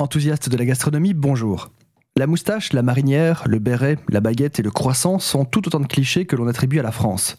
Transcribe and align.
Enthousiaste 0.00 0.48
de 0.48 0.56
la 0.56 0.64
gastronomie, 0.64 1.12
bonjour. 1.12 1.72
La 2.16 2.28
moustache, 2.28 2.72
la 2.72 2.82
marinière, 2.82 3.42
le 3.48 3.58
béret, 3.58 3.98
la 4.08 4.20
baguette 4.20 4.60
et 4.60 4.62
le 4.62 4.70
croissant 4.70 5.18
sont 5.18 5.44
tout 5.44 5.66
autant 5.66 5.80
de 5.80 5.88
clichés 5.88 6.24
que 6.24 6.36
l'on 6.36 6.46
attribue 6.46 6.78
à 6.78 6.84
la 6.84 6.92
France. 6.92 7.36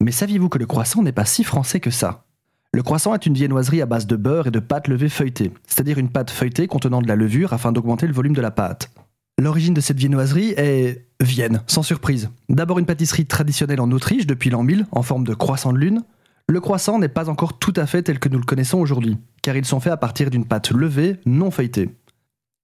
Mais 0.00 0.10
saviez-vous 0.10 0.48
que 0.48 0.58
le 0.58 0.66
croissant 0.66 1.04
n'est 1.04 1.12
pas 1.12 1.24
si 1.24 1.44
français 1.44 1.78
que 1.78 1.92
ça? 1.92 2.24
Le 2.72 2.82
croissant 2.82 3.14
est 3.14 3.24
une 3.24 3.34
viennoiserie 3.34 3.82
à 3.82 3.86
base 3.86 4.08
de 4.08 4.16
beurre 4.16 4.48
et 4.48 4.50
de 4.50 4.58
pâte 4.58 4.88
levée 4.88 5.08
feuilletée, 5.08 5.52
c'est-à-dire 5.68 5.96
une 5.96 6.10
pâte 6.10 6.32
feuilletée 6.32 6.66
contenant 6.66 7.02
de 7.02 7.06
la 7.06 7.14
levure 7.14 7.52
afin 7.52 7.70
d'augmenter 7.70 8.08
le 8.08 8.14
volume 8.14 8.34
de 8.34 8.42
la 8.42 8.50
pâte. 8.50 8.90
L'origine 9.38 9.74
de 9.74 9.80
cette 9.80 9.98
viennoiserie 9.98 10.54
est 10.56 11.06
Vienne, 11.20 11.62
sans 11.68 11.84
surprise. 11.84 12.30
D'abord 12.48 12.80
une 12.80 12.86
pâtisserie 12.86 13.26
traditionnelle 13.26 13.80
en 13.80 13.92
Autriche 13.92 14.26
depuis 14.26 14.50
l'an 14.50 14.64
1000 14.64 14.86
en 14.90 15.02
forme 15.02 15.22
de 15.22 15.34
croissant 15.34 15.72
de 15.72 15.78
lune, 15.78 16.02
le 16.48 16.60
croissant 16.60 16.98
n'est 16.98 17.08
pas 17.08 17.28
encore 17.28 17.60
tout 17.60 17.74
à 17.76 17.86
fait 17.86 18.02
tel 18.02 18.18
que 18.18 18.28
nous 18.28 18.38
le 18.38 18.44
connaissons 18.44 18.78
aujourd'hui, 18.78 19.18
car 19.42 19.56
ils 19.56 19.64
sont 19.64 19.80
faits 19.80 19.92
à 19.92 19.96
partir 19.96 20.30
d'une 20.30 20.46
pâte 20.46 20.70
levée, 20.70 21.18
non 21.26 21.50
feuilletée. 21.50 21.90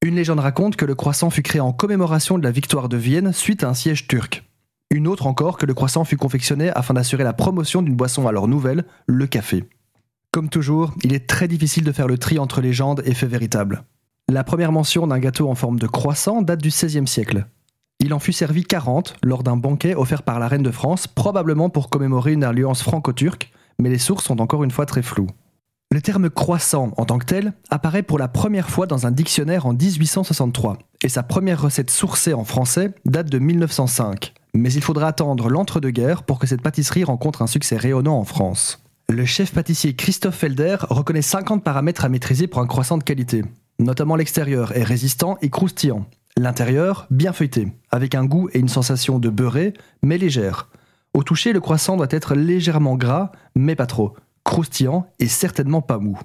Une 0.01 0.15
légende 0.15 0.39
raconte 0.39 0.77
que 0.77 0.85
le 0.85 0.95
croissant 0.95 1.29
fut 1.29 1.43
créé 1.43 1.61
en 1.61 1.73
commémoration 1.73 2.39
de 2.39 2.45
la 2.45 2.53
victoire 2.53 2.89
de 2.89 2.97
Vienne 2.97 3.33
suite 3.33 3.65
à 3.65 3.69
un 3.69 3.75
siège 3.75 4.07
turc. 4.07 4.45
Une 4.91 5.09
autre 5.09 5.27
encore 5.27 5.59
que 5.59 5.67
le 5.67 5.75
croissant 5.75 6.05
fut 6.05 6.17
confectionné 6.17 6.71
afin 6.71 6.95
d'assurer 6.95 7.25
la 7.25 7.33
promotion 7.33 7.83
d'une 7.83 7.97
boisson 7.97 8.27
alors 8.29 8.49
nouvelle, 8.49 8.85
le 9.07 9.27
café. 9.27 9.65
Comme 10.31 10.49
toujours, 10.49 10.95
il 11.03 11.13
est 11.13 11.27
très 11.27 11.49
difficile 11.49 11.85
de 11.85 11.93
faire 11.93 12.07
le 12.07 12.17
tri 12.17 12.39
entre 12.39 12.61
légendes 12.61 13.03
et 13.05 13.15
faits 13.15 13.29
véritables. 13.29 13.83
La 14.29 14.45
première 14.45 14.73
mention 14.73 15.07
d'un 15.07 15.19
gâteau 15.19 15.49
en 15.49 15.55
forme 15.55 15.79
de 15.79 15.87
croissant 15.87 16.43
date 16.43 16.63
du 16.63 16.69
XVIe 16.69 17.07
siècle. 17.07 17.47
Il 17.99 18.15
en 18.15 18.19
fut 18.21 18.33
servi 18.33 18.63
40 18.63 19.17
lors 19.25 19.43
d'un 19.43 19.57
banquet 19.57 19.95
offert 19.95 20.23
par 20.23 20.39
la 20.39 20.47
reine 20.47 20.63
de 20.63 20.71
France, 20.71 21.09
probablement 21.09 21.71
pour 21.71 21.91
commémorer 21.91 22.35
une 22.35 22.45
alliance 22.45 22.83
franco-turque, 22.83 23.51
mais 23.81 23.89
les 23.89 23.99
sources 23.99 24.25
sont 24.25 24.41
encore 24.41 24.63
une 24.63 24.71
fois 24.71 24.87
très 24.87 25.03
floues. 25.03 25.31
Le 25.91 26.03
terme 26.03 26.29
croissant 26.29 26.93
en 26.99 27.07
tant 27.07 27.19
que 27.19 27.25
tel 27.25 27.55
apparaît 27.71 28.03
pour 28.03 28.19
la 28.19 28.29
première 28.29 28.69
fois 28.69 28.87
dans 28.87 29.07
un 29.07 29.11
dictionnaire 29.11 29.65
en 29.65 29.73
1863, 29.73 30.77
et 31.03 31.09
sa 31.09 31.23
première 31.23 31.63
recette 31.63 31.91
sourcée 31.91 32.35
en 32.35 32.45
français 32.45 32.93
date 33.07 33.31
de 33.31 33.39
1905. 33.39 34.35
Mais 34.53 34.71
il 34.71 34.83
faudra 34.83 35.09
attendre 35.09 35.49
l'entre-deux-guerres 35.49 36.25
pour 36.25 36.39
que 36.39 36.47
cette 36.47 36.61
pâtisserie 36.61 37.05
rencontre 37.05 37.41
un 37.41 37.47
succès 37.47 37.79
rayonnant 37.79 38.19
en 38.19 38.25
France. 38.25 38.85
Le 39.09 39.25
chef 39.25 39.55
pâtissier 39.55 39.97
Christophe 39.97 40.35
Felder 40.35 40.77
reconnaît 40.91 41.23
50 41.23 41.65
paramètres 41.65 42.05
à 42.05 42.11
maîtriser 42.11 42.49
pour 42.49 42.61
un 42.61 42.67
croissant 42.67 42.99
de 42.99 43.05
qualité. 43.05 43.43
Notamment 43.79 44.17
l'extérieur 44.17 44.77
est 44.77 44.85
résistant 44.85 45.39
et 45.41 45.49
croustillant. 45.49 46.05
L'intérieur, 46.37 47.07
bien 47.11 47.33
feuilleté, 47.33 47.73
avec 47.91 48.15
un 48.15 48.27
goût 48.27 48.51
et 48.53 48.59
une 48.59 48.69
sensation 48.69 49.19
de 49.19 49.31
beurré, 49.31 49.73
mais 50.03 50.19
légère. 50.19 50.69
Au 51.15 51.23
toucher, 51.23 51.55
le 51.55 51.61
croissant 51.61 51.97
doit 51.97 52.09
être 52.11 52.35
légèrement 52.35 52.97
gras, 52.97 53.33
mais 53.57 53.75
pas 53.75 53.87
trop, 53.87 54.15
croustillant 54.45 55.07
et 55.19 55.29
certainement 55.29 55.83
pas 55.83 55.99
mou. 55.99 56.19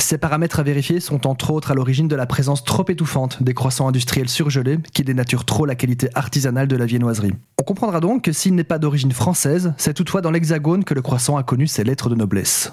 Ces 0.00 0.18
paramètres 0.18 0.58
à 0.58 0.64
vérifier 0.64 0.98
sont 0.98 1.26
entre 1.26 1.52
autres 1.52 1.70
à 1.70 1.74
l'origine 1.74 2.08
de 2.08 2.16
la 2.16 2.26
présence 2.26 2.64
trop 2.64 2.84
étouffante 2.88 3.42
des 3.42 3.54
croissants 3.54 3.88
industriels 3.88 4.28
surgelés 4.28 4.78
qui 4.92 5.04
dénaturent 5.04 5.44
trop 5.44 5.66
la 5.66 5.76
qualité 5.76 6.08
artisanale 6.14 6.66
de 6.66 6.76
la 6.76 6.84
viennoiserie. 6.84 7.32
On 7.60 7.62
comprendra 7.62 8.00
donc 8.00 8.22
que 8.24 8.32
s'il 8.32 8.54
n'est 8.56 8.64
pas 8.64 8.78
d'origine 8.78 9.12
française, 9.12 9.72
c'est 9.78 9.94
toutefois 9.94 10.20
dans 10.20 10.32
l'Hexagone 10.32 10.84
que 10.84 10.94
le 10.94 11.02
croissant 11.02 11.36
a 11.36 11.44
connu 11.44 11.68
ses 11.68 11.84
lettres 11.84 12.10
de 12.10 12.16
noblesse. 12.16 12.72